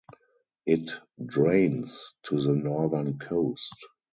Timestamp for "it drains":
0.65-2.15